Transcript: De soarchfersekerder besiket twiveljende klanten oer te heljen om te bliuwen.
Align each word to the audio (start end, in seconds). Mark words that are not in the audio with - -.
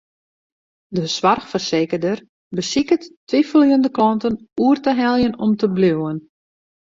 De 0.99 1.03
soarchfersekerder 1.15 2.17
besiket 2.59 3.05
twiveljende 3.29 3.91
klanten 3.99 4.35
oer 4.69 4.77
te 4.85 4.91
heljen 5.01 5.35
om 5.47 5.51
te 5.59 5.67
bliuwen. 5.77 6.17